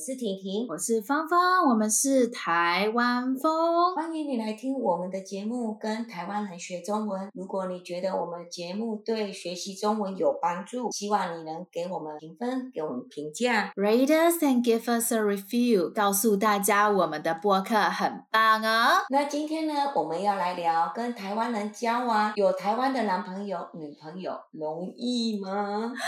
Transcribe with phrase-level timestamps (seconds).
[0.00, 1.38] 是婷婷，我是芳芳，
[1.68, 7.30] 我们是台湾风，欢迎你来听我们的节目，跟台湾人学中文。
[7.34, 19.04] 如果你觉得我们节目对学习中文有帮助，希望你能给我们评分，给我们评价，rate us and give us a review，告诉大家我们的播客很棒哦。
[19.10, 25.92] 那今天呢，我们要来聊跟台湾人交往，有台湾的男朋友、女朋友容易吗？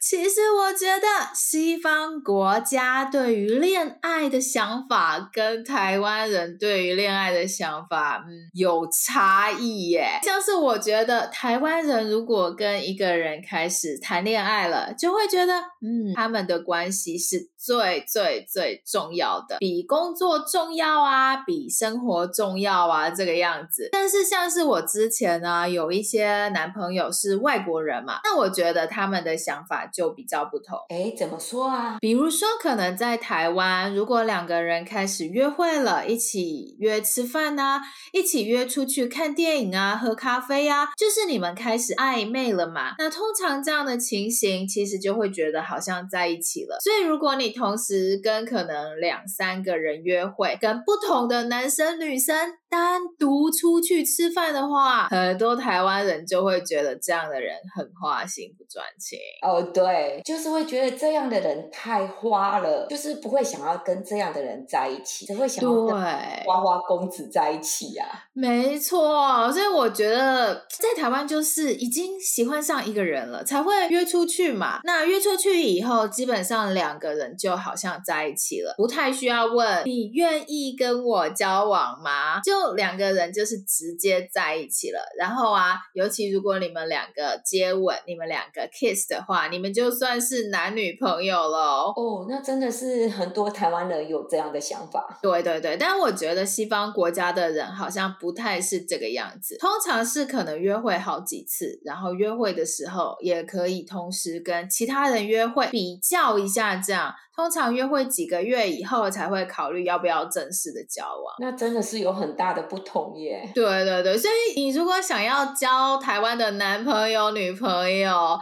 [0.00, 10.20] 其实我觉得西方国家对于恋爱的想法跟台湾人对于恋爱的想法，嗯，有差异耶。
[10.22, 23.88] 像是我觉得台湾人如果跟一个人开始谈恋爱了，就会觉得，嗯，他们的关系是最最最重要的，比工作重要啊，比生活重要啊，这个样子。
[23.92, 30.78] 但是像是我之前呢，有一些男朋友是外国人嘛，那我觉得他们的想法就比较不同。
[30.88, 31.98] 哎，怎么说啊？
[32.00, 37.80] 比如说，可能在台湾，如果两个人开始约会了，一起约吃饭啊，
[38.12, 42.94] 一起约出去看电影啊，喝咖啡啊，就是你们开始暧昧了嘛。
[42.98, 46.78] 那通常这样的情形，其实就会觉得好像在一起了。
[46.80, 52.34] 所以如果你同时跟可能两三个人约会，跟不同的男生女生
[52.68, 59.18] 单独出去吃饭的话，很多台湾人就会觉得这样的人很花心不专情。
[59.42, 65.96] 哦，对，就是会觉得这样的人太花了，就是不会想要跟这样的人在一起，只会想要跟
[66.44, 68.28] 花花公子在一起呀、啊。
[68.34, 74.80] 没错，所以我觉得在台湾就是已经喜欢上一个人了，才会约出去嘛。
[74.84, 77.46] 那约出去以后，基本上两个人就。
[77.46, 82.40] 就好像在一起了，不太需要问你愿意跟我交往吗？
[82.40, 84.98] 就两个人就是直接在一起了。
[85.16, 91.92] 然后啊，尤其如果你们两个接吻，你们两个 kiss 的话，你们就算是男女朋友了。
[91.96, 95.18] 哦，那真的是很多台湾人有这样的想法。
[95.22, 107.14] 对对对，但我觉得西方国家的人好像不太是这个样子，通常是可能约会好几次，然后约会的时候也可以同时跟其他人约会，比较一下这样。
[107.34, 113.46] 通常约会几个月以后才会考虑要不要正式的交往，那真的是有很大的不同耶。
[113.54, 118.38] 对对对，所以你如果想要交台湾的男朋友、女朋友，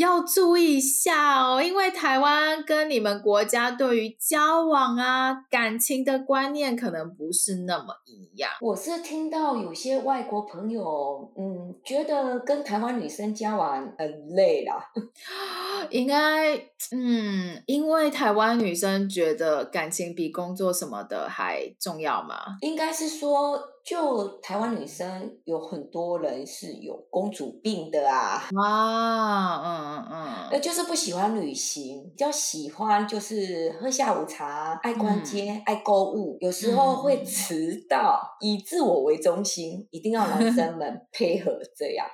[0.00, 8.50] 要注意一下哦，因为台湾跟你们国家对于交往啊、感情的观念可能不是那么一样。
[8.62, 14.90] 我是听到有些外国朋友，嗯，觉得跟台湾女生交往很累啦。
[15.90, 16.54] 应该，
[16.92, 22.36] 嗯，因为台湾女生觉得感情比工作什么的还重要吗？
[22.60, 28.48] 应该是说，就台湾女生有很多人是有公主病的啊。
[28.54, 42.06] 啊，嗯嗯嗯，就是不喜欢旅行，比较喜欢就是喝下午茶，爱逛街，嗯、爱购物，有时候会迟到，嗯、以自我为中心，一定要男生们 配合这样。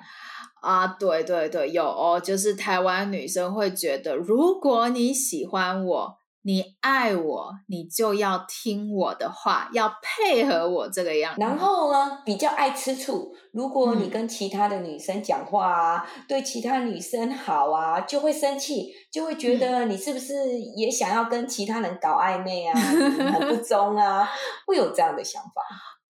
[0.61, 11.41] 啊，对对对，有哦，就是台湾女生会觉得，如果你喜欢我，你爱我，你就要听我的话，要配合我这个样子。
[11.41, 24.29] 然后呢，比较爱吃醋，如果你跟其他的女生讲话啊，嗯、对其他女生好啊，就会生气，就会觉得你是不是也想要跟其他人搞暧昧啊， 很不忠啊，
[24.65, 25.61] 会有这样的想法。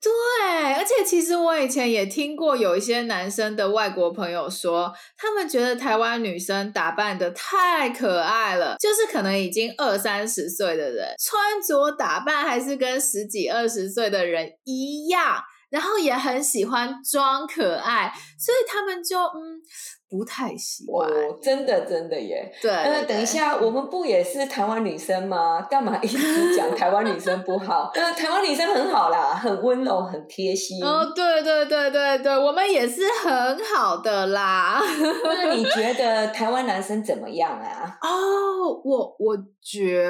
[0.07, 19.61] 对，而且其实我以前也听过有一些男生的外国朋友说，他们觉得台湾女生打扮的太可爱了，就是可能已经二三十岁的人，穿着打扮还是跟十几二十岁的人一样，然后也很喜欢装可爱，所以他们就嗯。
[20.09, 22.49] 不太喜欢哦，真的真的耶。
[22.61, 25.61] 对，那等一下，我们不也是台湾女生吗？
[25.69, 27.91] 干嘛一直讲台湾女生不好？
[27.95, 30.83] 呃，台湾女生很好啦，很温柔，很贴心。
[30.83, 34.81] 哦，对对对对对，我们也是很好的啦。
[35.23, 37.97] 那你 觉得台湾男生怎么样啊？
[38.01, 40.07] 哦，我我觉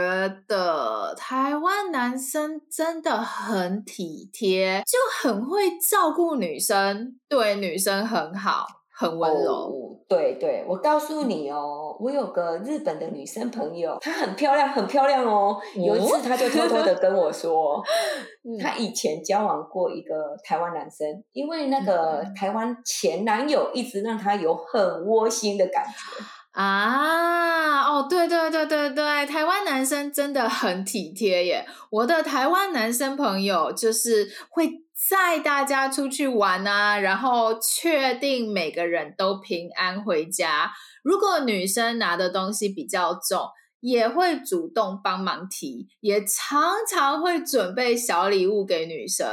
[0.47, 8.67] 得台湾男生真的很体贴，就很会照顾女生，对女生很好。
[8.99, 15.55] 很温柔，oh, 对对，我告诉你哦，我有个日本的女生朋友，她很漂亮，很漂亮哦。
[15.75, 17.79] 有一次，她就偷偷的跟我说，
[18.59, 26.23] 她以前交往过一个台湾男生，因为那个台湾前男友一直让她有很窝心的感觉。
[26.57, 31.68] 啊，哦，对对对对对，台湾男生真的很体贴耶。
[31.92, 34.68] 我的台湾男生朋友就是会
[35.07, 40.71] 载大家出去玩啊，然后确定每个人都平安回家。
[41.04, 43.50] 如果女生拿的东西比较重，
[43.80, 49.27] 也会主动帮忙提，也常常会准备小礼物给女生。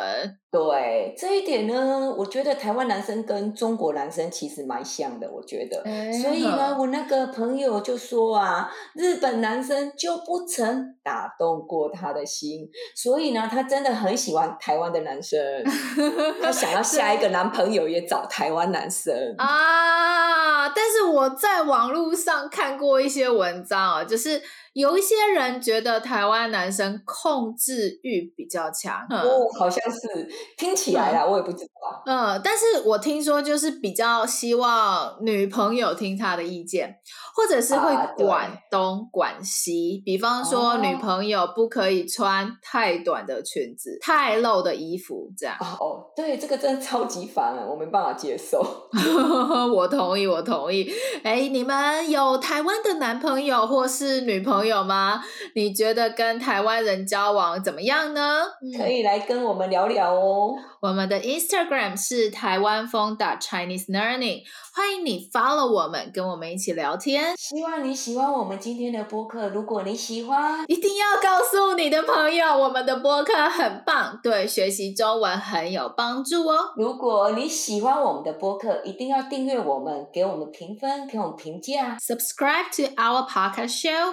[0.55, 5.83] 对这一点呢，我觉得台湾男生跟中国男生其实蛮像的，我觉得。
[5.83, 15.37] 欸、所以呢，我那个朋友就说啊，日本男生就不曾打动过他的心，所以呢，他真的很喜欢台湾的男生，
[16.41, 20.69] 他想要下一个男朋友也找台湾男生 啊。
[20.69, 24.41] 但是我在网络上看过一些文章啊，就是。
[24.75, 30.29] 有一些人觉得台湾男生控制欲比较强，哦，好像是
[30.59, 32.03] 听起来啊，嗯、我也不知道。
[32.07, 36.93] 嗯，但是我听说就是比较希望女朋友听他的意见，
[37.37, 40.03] 或者是会管东管西。
[40.03, 45.57] 啊、比方说，女朋友不可以穿太短的裙子、哦、太露的衣服，这样。
[45.61, 48.61] 哦，对，这个真的超级烦了，我没办法接受。
[49.73, 50.91] 我同意，我同意。
[51.23, 54.64] 哎，你们有台湾的男朋友或是女朋友？
[54.65, 55.23] 有吗？
[55.55, 58.43] 你觉得跟台湾人交往怎么样呢？
[58.77, 60.55] 可以来跟我们聊聊哦。
[60.81, 64.43] 我们的 Instagram 是台湾风的 Chinese Learning，
[64.75, 67.35] 欢迎你 follow 我们，跟我们一起聊天。
[67.39, 69.49] 希望你喜欢我们今天的播客。
[69.49, 76.73] 如果你喜欢，一定要告诉你的朋友，我们的播客很棒，对学习中文很有帮助哦。
[76.77, 81.97] 如果你喜欢我们的播客，一定要订阅我们，给我们评分，给我们评价。
[81.99, 84.13] Subscribe to our podcast show.